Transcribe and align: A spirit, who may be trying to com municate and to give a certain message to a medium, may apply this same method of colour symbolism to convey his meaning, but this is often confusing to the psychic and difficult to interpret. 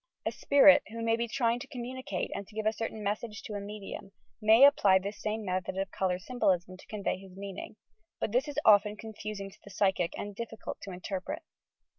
A 0.25 0.31
spirit, 0.31 0.81
who 0.89 1.03
may 1.03 1.15
be 1.15 1.27
trying 1.27 1.59
to 1.59 1.67
com 1.67 1.83
municate 1.83 2.29
and 2.33 2.47
to 2.47 2.55
give 2.55 2.65
a 2.65 2.73
certain 2.73 3.03
message 3.03 3.43
to 3.43 3.53
a 3.53 3.59
medium, 3.59 4.13
may 4.41 4.65
apply 4.65 4.97
this 4.97 5.21
same 5.21 5.45
method 5.45 5.77
of 5.77 5.91
colour 5.91 6.17
symbolism 6.17 6.75
to 6.75 6.87
convey 6.87 7.19
his 7.19 7.35
meaning, 7.37 7.75
but 8.19 8.31
this 8.31 8.47
is 8.47 8.57
often 8.65 8.97
confusing 8.97 9.51
to 9.51 9.59
the 9.63 9.69
psychic 9.69 10.17
and 10.17 10.35
difficult 10.35 10.81
to 10.81 10.91
interpret. 10.91 11.43